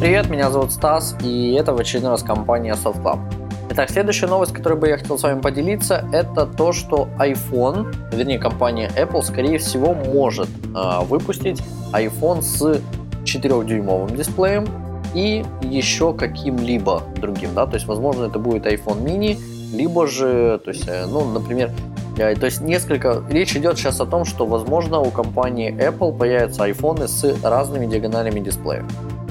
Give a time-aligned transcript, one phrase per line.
[0.00, 3.18] Привет, меня зовут Стас, и это в очередной раз компания SoftClub.
[3.68, 8.38] Итак, следующая новость, которой бы я хотел с вами поделиться, это то, что iPhone, вернее
[8.38, 11.60] компания Apple, скорее всего, может э, выпустить
[11.92, 12.80] iPhone с
[13.24, 14.66] 4-дюймовым дисплеем
[15.14, 19.38] и еще каким-либо другим, да, то есть, возможно, это будет iPhone mini,
[19.74, 21.72] либо же, то есть, э, ну, например,
[22.16, 23.22] э, то есть несколько...
[23.28, 28.40] Речь идет сейчас о том, что, возможно, у компании Apple появятся айфоны с разными диагоналями
[28.40, 28.86] дисплеев.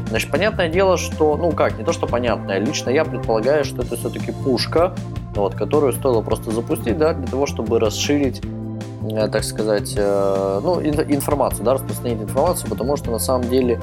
[0.09, 3.95] Значит, понятное дело, что, ну как, не то, что понятное, лично я предполагаю, что это
[3.95, 4.95] все-таки пушка,
[5.36, 8.41] вот, которую стоило просто запустить, да, для того, чтобы расширить
[9.12, 13.80] э, так сказать, э, ну, информацию, да, распространить информацию, потому что на самом деле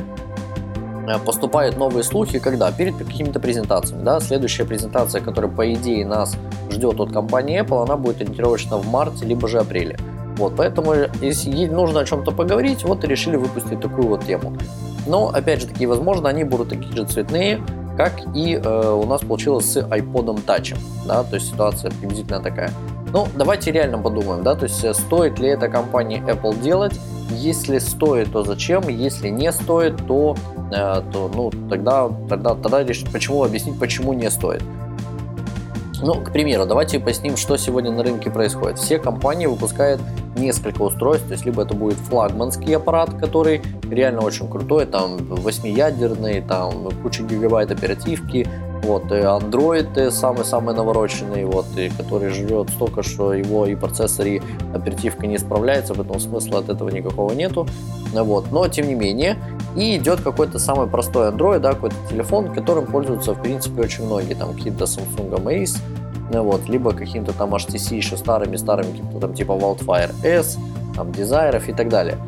[1.07, 2.73] э, поступают новые слухи, когда?
[2.73, 6.37] Перед какими-то презентациями, да, следующая презентация, которая, по идее, нас
[6.71, 9.97] ждет от компании Apple, она будет ориентировочно в марте, либо же апреле.
[10.37, 14.57] Вот, поэтому, если нужно о чем-то поговорить, вот и решили выпустить такую вот тему.
[15.07, 17.63] Но, опять же таки, возможно, они будут такие же цветные,
[17.97, 20.77] как и э, у нас получилось с iPod Touch.
[21.07, 22.71] Да, то есть ситуация приблизительно такая.
[23.13, 27.01] Ну, давайте реально подумаем, да, то есть э, стоит ли это компании Apple делать,
[27.31, 30.37] если стоит, то зачем, если не стоит, то,
[30.71, 34.63] э, то ну, тогда, тогда, тогда решить, почему, объяснить, почему не стоит.
[36.03, 38.79] Ну, к примеру, давайте поясним, что сегодня на рынке происходит.
[38.79, 40.01] Все компании выпускают
[40.37, 46.41] несколько устройств, то есть либо это будет флагманский аппарат, который реально очень крутой, там 8-ядерный,
[46.43, 48.49] там куча гигабайт оперативки,
[48.83, 54.41] вот, и Android самый-самый навороченный, вот, и который живет столько, что его и процессор, и
[54.75, 57.67] оперативка не справляется, поэтому смысла от этого никакого нету.
[58.13, 59.37] Вот, но тем не менее,
[59.77, 64.35] и идет какой-то самый простой Android, да, какой-то телефон, которым пользуются, в принципе, очень многие,
[64.35, 65.79] там, какие-то Samsung Ace,
[66.31, 70.59] вот, либо каким-то там HTC еще старыми-старыми, там типа Wildfire S,
[70.95, 72.19] там, Desire и так далее.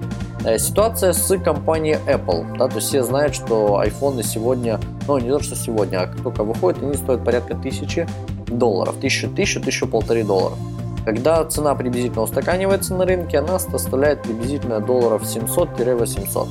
[0.45, 5.29] Э, ситуация с компанией Apple, да, то есть все знают, что iPhone сегодня, ну не
[5.29, 8.07] то, что сегодня, а как только выходят, они стоят порядка тысячи
[8.47, 10.59] долларов, тысячу, тысячу, тысячу полторы долларов.
[11.05, 16.49] Когда цена приблизительно устаканивается на рынке, она составляет приблизительно долларов 700-800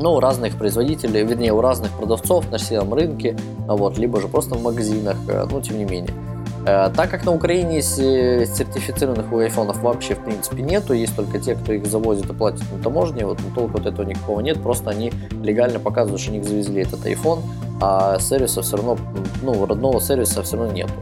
[0.00, 4.54] ну, у разных производителей, вернее, у разных продавцов на сером рынке, вот, либо же просто
[4.54, 6.14] в магазинах, э, но тем не менее.
[6.66, 11.72] Э, так как на Украине сертифицированных айфонов вообще в принципе нету, есть только те, кто
[11.72, 15.12] их завозит и платит на таможне, вот но толку от этого никакого нет, просто они
[15.42, 17.40] легально показывают, что у них завезли этот iPhone,
[17.80, 18.98] а сервиса все равно,
[19.42, 20.92] ну, родного сервиса все равно нету.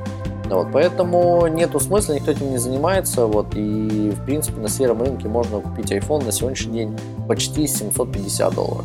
[0.50, 3.26] Вот, поэтому нету смысла, никто этим не занимается.
[3.26, 8.54] Вот, и в принципе на сером рынке можно купить iPhone на сегодняшний день почти 750
[8.54, 8.84] долларов.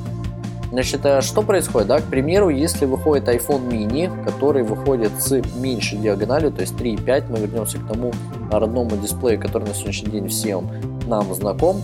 [0.72, 1.88] Значит, э, что происходит?
[1.88, 2.00] Да?
[2.00, 7.38] К примеру, если выходит iPhone mini, который выходит с меньшей диагональю, то есть 3,5, мы
[7.38, 8.12] вернемся к тому
[8.52, 10.68] родному дисплею, который на сегодняшний день всем
[11.08, 11.82] нам знаком,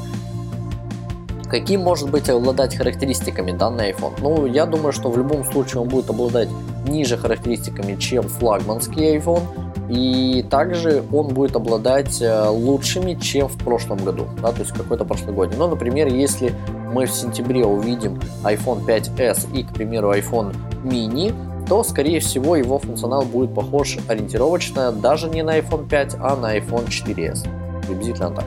[1.50, 4.14] Каким может быть обладать характеристиками данный iPhone?
[4.22, 6.48] Ну, я думаю, что в любом случае он будет обладать
[6.88, 9.44] ниже характеристиками, чем флагманский iPhone,
[9.90, 15.04] и также он будет обладать э, лучшими, чем в прошлом году, да, то есть какой-то
[15.06, 15.58] прошлогодний.
[15.58, 16.54] Ну, например, если
[16.94, 21.34] мы в сентябре увидим iPhone 5s и, к примеру, iPhone mini,
[21.68, 26.58] то, скорее всего, его функционал будет похож ориентировочно даже не на iPhone 5, а на
[26.58, 27.48] iPhone 4s.
[27.88, 28.46] Приблизительно так.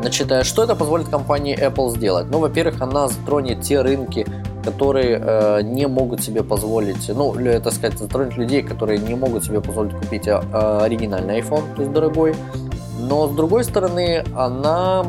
[0.00, 2.26] Значит, э, что это позволит компании Apple сделать?
[2.30, 4.26] Ну, во-первых, она затронет те рынки,
[4.64, 9.60] которые э, не могут себе позволить, ну, это сказать, затронуть людей, которые не могут себе
[9.60, 12.34] позволить купить э, оригинальный iPhone, то есть дорогой.
[13.00, 15.04] Но с другой стороны, она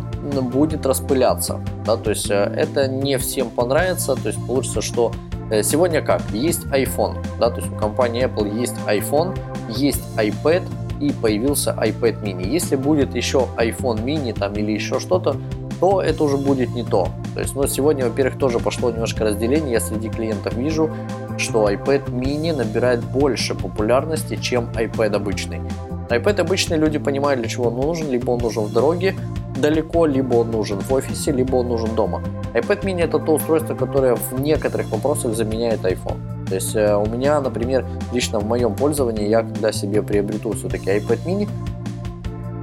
[0.53, 5.11] будет распыляться, да, то есть э, это не всем понравится, то есть получится, что
[5.49, 6.21] э, сегодня как?
[6.31, 9.37] Есть iPhone, да, то есть у компании Apple есть iPhone,
[9.69, 10.63] есть iPad,
[10.99, 12.47] и появился iPad mini.
[12.47, 15.37] Если будет еще iPhone mini там или еще что-то,
[15.79, 17.07] то это уже будет не то.
[17.39, 19.71] То есть, ну, сегодня, во-первых, тоже пошло немножко разделение.
[19.71, 20.89] Я среди клиентов вижу,
[21.37, 25.61] что iPad mini набирает больше популярности, чем iPad обычный.
[26.09, 28.11] iPad обычный люди понимают, для чего он нужен.
[28.11, 29.15] Либо он нужен в дороге
[29.55, 32.21] далеко, либо он нужен в офисе, либо он нужен дома.
[32.53, 36.17] iPad mini это то устройство, которое в некоторых вопросах заменяет iPhone.
[36.49, 40.89] То есть э, у меня, например, лично в моем пользовании, я когда себе приобрету все-таки
[40.89, 41.47] iPad mini,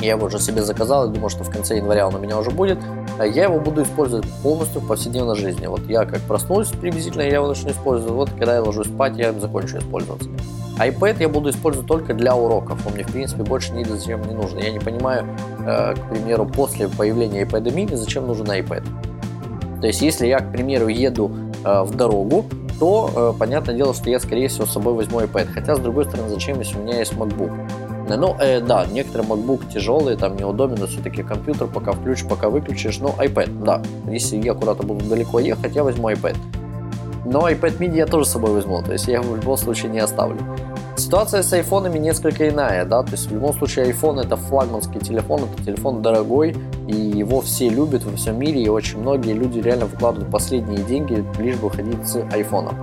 [0.02, 2.50] я его уже себе заказал и думаю, что в конце января он у меня уже
[2.50, 2.78] будет.
[3.18, 5.66] А я его буду использовать полностью в повседневной жизни.
[5.66, 8.12] Вот я как проснусь приблизительно, я его начну использовать.
[8.12, 10.28] Вот когда я ложусь спать, я им закончу использоваться.
[10.78, 12.86] iPad я буду использовать только для уроков.
[12.86, 14.58] Он мне, в принципе, больше ни зачем не нужен.
[14.58, 15.26] Я не понимаю,
[15.66, 18.84] э, к примеру, после появления iPad mini, зачем нужен iPad.
[19.80, 21.30] То есть, если я, к примеру, еду
[21.64, 22.44] э, в дорогу,
[22.78, 25.46] то э, понятное дело, что я, скорее всего, с собой возьму iPad.
[25.54, 27.52] Хотя, с другой стороны, зачем, если у меня есть MacBook?
[28.08, 32.98] Ну, э, да, некоторые MacBook тяжелые, там неудобно, но все-таки компьютер, пока включишь, пока выключишь.
[33.00, 33.82] Ну, iPad, да.
[34.08, 36.36] Если я куда-то буду далеко ехать, я возьму iPad.
[37.24, 39.90] Но iPad mini я тоже с собой возьму, то есть я его в любом случае
[39.90, 40.38] не оставлю.
[40.96, 45.42] Ситуация с айфонами несколько иная, да, то есть в любом случае iPhone это флагманский телефон,
[45.42, 46.56] это телефон дорогой,
[46.88, 51.22] и его все любят во всем мире, и очень многие люди реально вкладывают последние деньги,
[51.38, 52.74] лишь бы ходить с айфоном.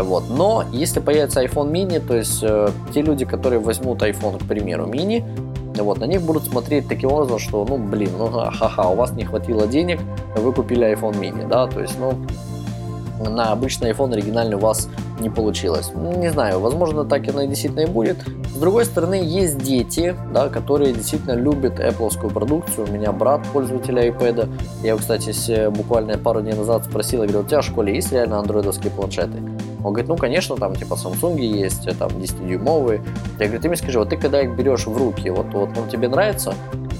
[0.00, 0.24] Вот.
[0.28, 4.86] Но если появится iPhone mini, то есть э, те люди, которые возьмут iPhone, к примеру,
[4.86, 5.24] mini,
[5.76, 9.24] вот, на них будут смотреть таким образом, что, ну, блин, ну, ха-ха, у вас не
[9.24, 10.00] хватило денег,
[10.36, 12.14] вы купили iPhone mini, да, то есть, ну,
[13.28, 14.88] на обычный iPhone оригинальный у вас
[15.20, 15.90] не получилось.
[15.94, 18.18] Ну, не знаю, возможно, так и действительно и будет.
[18.54, 22.86] С другой стороны, есть дети, да, которые действительно любят Apple продукцию.
[22.88, 24.48] У меня брат пользователь iPad.
[24.82, 28.12] Я его, кстати, буквально пару дней назад спросил, я говорю, у тебя в школе есть
[28.12, 29.42] реально андроидовские планшеты?
[29.84, 33.00] Он говорит, ну, конечно, там типа Samsung есть, там 10-дюймовые.
[33.38, 35.88] Я говорю, ты мне скажи, вот ты когда их берешь в руки, вот, вот он
[35.88, 36.54] тебе нравится?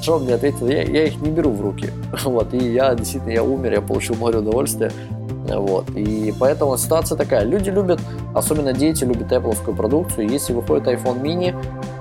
[0.07, 1.91] Он мне ответил, я, я их не беру в руки.
[2.25, 4.93] Вот, и я действительно, я умер, я получил море удовольствия.
[5.49, 5.91] Вот.
[5.91, 7.45] И поэтому ситуация такая.
[7.45, 8.01] Люди любят,
[8.35, 10.29] особенно дети любят Apple продукцию.
[10.29, 11.55] Если выходит iPhone mini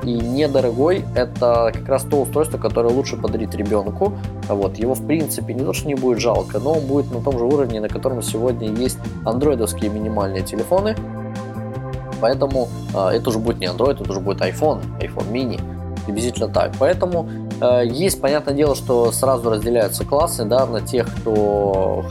[0.03, 4.13] и недорогой, это как раз то устройство, которое лучше подарить ребенку.
[4.47, 4.77] Вот.
[4.77, 7.45] Его в принципе не то, что не будет жалко, но он будет на том же
[7.45, 10.95] уровне, на котором сегодня есть андроидовские минимальные телефоны.
[12.19, 15.76] Поэтому э, это уже будет не Android, это уже будет iPhone, iPhone mini.
[16.07, 16.71] Приблизительно так.
[16.80, 22.06] Поэтому Э, есть, понятное дело, что сразу разделяются классы да, на тех, кто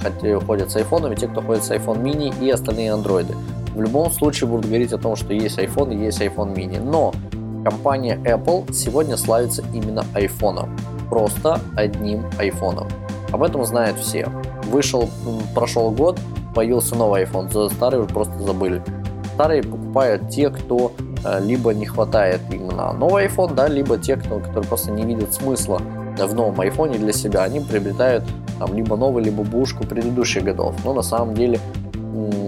[0.47, 3.35] ходит с iPhone, и те, кто ходит с iPhone mini и остальные андроиды.
[3.75, 6.81] В любом случае будут говорить о том, что есть iPhone и есть iPhone mini.
[6.83, 7.13] Но
[7.65, 10.69] компания Apple сегодня славится именно iPhone.
[11.11, 12.91] Просто одним iPhone.
[13.33, 14.29] Об этом знают все.
[14.65, 15.09] Вышел,
[15.55, 16.19] прошел год,
[16.55, 18.83] появился новый iPhone, старый просто забыли.
[19.35, 20.93] Старые покупают те, кто
[21.41, 25.81] либо не хватает именно новый iPhone, да, либо те, кто, которые просто не видят смысла
[26.19, 28.25] в новом iPhone для себя, они приобретают
[28.59, 30.75] там, либо новый, либо бушку предыдущих годов.
[30.85, 31.61] Но на самом деле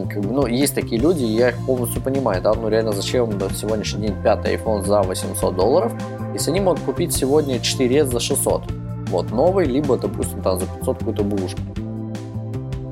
[0.09, 3.51] как бы, ну, есть такие люди, я их полностью понимаю, да, ну реально зачем на
[3.51, 5.93] сегодняшний день пятый iPhone за 800 долларов,
[6.33, 8.63] если они могут купить сегодня 4s за 600,
[9.09, 11.61] вот, новый, либо, допустим, там за 500 какую-то бушку.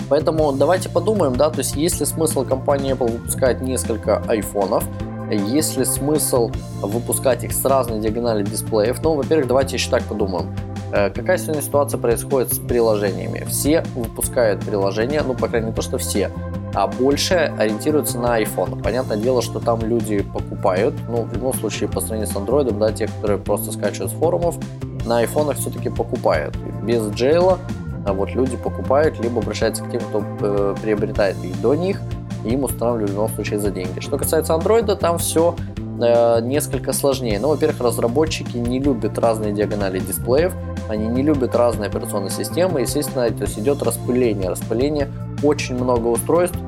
[0.08, 4.84] Поэтому давайте подумаем, да, то есть есть ли смысл компании Apple выпускать несколько айфонов,
[5.34, 6.50] есть ли смысл
[6.80, 9.02] выпускать их с разной диагонали дисплеев?
[9.02, 10.54] Ну, во-первых, давайте еще так подумаем.
[10.92, 13.44] Э, какая сегодня ситуация происходит с приложениями?
[13.48, 16.30] Все выпускают приложения, ну, по крайней мере, то, что все,
[16.74, 18.82] а больше ориентируются на iPhone.
[18.82, 22.92] Понятное дело, что там люди покупают, ну, в любом случае, по сравнению с Android, да,
[22.92, 24.56] те, которые просто скачивают с форумов,
[25.04, 26.56] на айфонах все-таки покупают.
[26.82, 27.58] Без джейла
[28.04, 32.00] а вот люди покупают, либо обращаются к тем, кто э, приобретает их до них–
[32.52, 34.00] им устанавливают в любом случае за деньги.
[34.00, 35.54] Что касается Android, там все
[36.00, 37.38] э, несколько сложнее.
[37.40, 40.54] Ну, во-первых, разработчики не любят разные диагонали дисплеев,
[40.88, 44.50] они не любят разные операционные системы, естественно, то есть идет распыление.
[44.50, 45.08] Распыление
[45.42, 46.58] очень много устройств,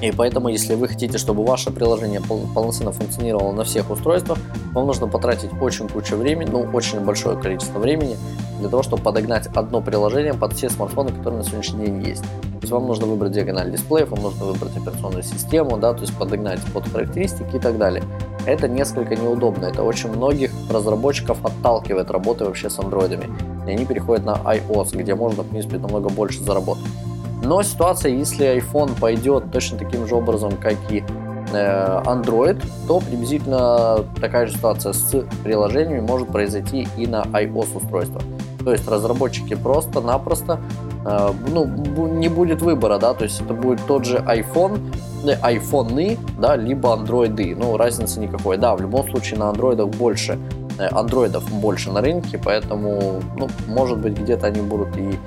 [0.00, 2.22] и поэтому, если вы хотите, чтобы ваше приложение
[2.54, 4.38] полноценно функционировало на всех устройствах,
[4.72, 8.16] вам нужно потратить очень кучу времени, ну, очень большое количество времени
[8.60, 12.24] для того, чтобы подогнать одно приложение под все смартфоны, которые на сегодняшний день есть.
[12.60, 16.14] То есть вам нужно выбрать диагональ дисплеев, вам нужно выбрать операционную систему, да, то есть
[16.18, 18.04] подогнать под характеристики и так далее.
[18.44, 23.30] Это несколько неудобно, это очень многих разработчиков отталкивает работы вообще с андроидами.
[23.66, 26.84] И они переходят на iOS, где можно, в принципе, намного больше заработать.
[27.42, 31.02] Но ситуация, если iPhone пойдет точно таким же образом, как и
[31.52, 38.22] э, Android, то приблизительно такая же ситуация с приложениями может произойти и на iOS устройствах.
[38.62, 40.60] То есть разработчики просто-напросто
[41.04, 44.80] ну, не будет выбора, да, то есть это будет тот же iPhone,
[45.24, 48.58] э, iPhone, да, либо андроиды, ну, разницы никакой.
[48.58, 50.38] Да, в любом случае на андроидах больше,
[50.78, 55.18] андроидов больше на рынке, поэтому, ну, может быть, где-то они будут и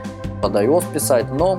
[0.41, 1.57] под iOS писать, но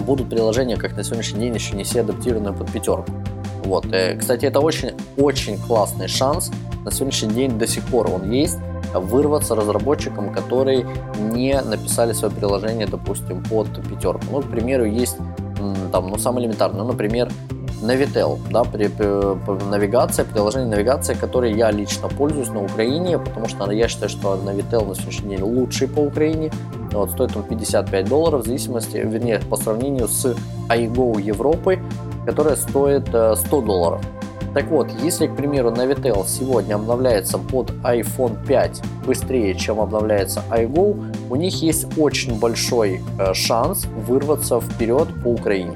[0.00, 3.12] будут приложения, как на сегодняшний день, еще не все адаптированы под пятерку.
[3.64, 3.86] Вот.
[3.92, 6.50] Э, кстати, это очень-очень классный шанс.
[6.84, 8.58] На сегодняшний день до сих пор он есть
[8.94, 10.86] вырваться разработчикам, которые
[11.32, 14.24] не написали свое приложение, допустим, под пятерку.
[14.30, 15.16] Ну, к примеру, есть
[15.92, 17.28] там, ну, самое элементарное, ну, например,
[17.82, 19.06] Navitel, да, при, при,
[19.70, 24.86] навигация, приложение навигации, которое я лично пользуюсь на Украине, потому что я считаю, что Navitel
[24.88, 26.50] на сегодняшний день лучший по Украине.
[26.92, 30.34] Вот, стоит он 55 долларов в зависимости, вернее, по сравнению с
[30.68, 31.78] iGo Европы,
[32.26, 34.02] которая стоит 100 э, долларов.
[34.54, 40.96] Так вот, если, к примеру, Navitel сегодня обновляется под iPhone 5 быстрее, чем обновляется iGo,
[41.30, 45.74] у них есть очень большой э, шанс вырваться вперед по Украине.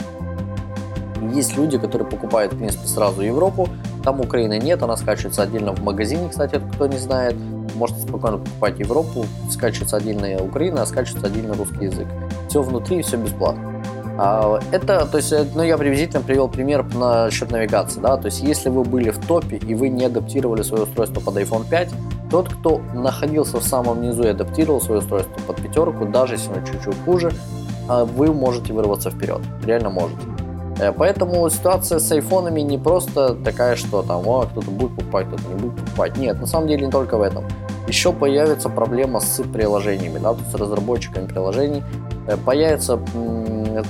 [1.35, 3.69] Есть люди, которые покупают, в принципе, сразу Европу.
[4.02, 7.37] Там Украины нет, она скачивается отдельно в магазине, кстати, кто не знает.
[7.76, 12.07] Можете спокойно покупать Европу, скачивается отдельная Украина, а скачивается отдельно русский язык.
[12.49, 13.72] Все внутри, все бесплатно.
[14.19, 18.69] А, это, то есть, ну, я приблизительно привел пример насчет навигации, да, то есть, если
[18.69, 21.90] вы были в топе и вы не адаптировали свое устройство под iPhone 5,
[22.31, 26.66] тот, кто находился в самом низу и адаптировал свое устройство под пятерку, даже если оно
[26.66, 27.33] чуть-чуть хуже,
[27.88, 30.23] а, вы можете вырваться вперед, реально можете.
[30.78, 35.42] Э, поэтому ситуация с айфонами не просто такая, что там, о, кто-то будет покупать, кто-то
[35.49, 36.16] не будет покупать.
[36.16, 37.45] Нет, на самом деле не только в этом.
[37.88, 41.83] Еще появится проблема с приложениями, да, с разработчиками приложений.
[42.26, 42.37] Э,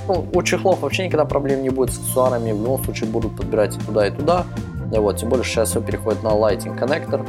[0.07, 3.75] ну, у чехлов вообще никогда проблем не будет с аксессуарами, в любом случае будут подбирать
[3.75, 4.45] и туда, и туда.
[4.91, 7.25] Да, вот, тем более сейчас все переходит на Lighting коннектор.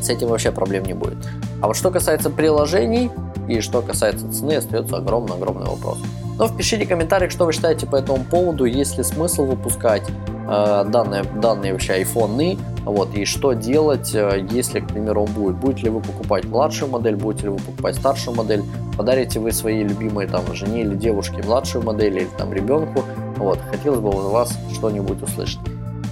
[0.00, 1.18] С этим вообще проблем не будет.
[1.60, 3.10] А вот что касается приложений
[3.48, 5.98] и что касается цены, остается огромный-огромный вопрос.
[6.38, 10.04] Но пишите комментарии, что вы считаете по этому поводу, есть ли смысл выпускать
[10.48, 15.56] э, данные, данные вообще айфоны, вот, и что делать, э, если, к примеру, он будет.
[15.56, 18.62] Будете ли вы покупать младшую модель, будете ли вы покупать старшую модель,
[18.96, 23.04] подарите вы своей любимой там жене или девушке младшую модель или там ребенку,
[23.36, 25.60] вот, хотелось бы у вас что-нибудь услышать.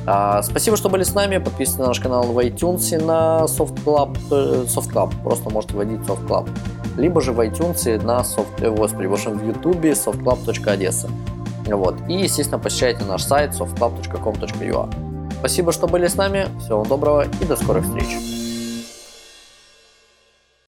[0.07, 1.37] А, спасибо, что были с нами.
[1.37, 4.17] Подписывайтесь на наш канал в iTunes на Soft Club.
[4.31, 5.13] Э, Soft Club.
[5.23, 6.49] Просто можете вводить Soft Club
[6.99, 11.09] либо же в iTunes на софт, э, господи, в общем, в YouTube softclub.одесса.
[11.67, 11.97] Вот.
[12.09, 15.08] И, естественно, посещайте наш сайт softclub.com.ua.
[15.39, 16.49] Спасибо, что были с нами.
[16.61, 18.38] Всего доброго и до скорых встреч.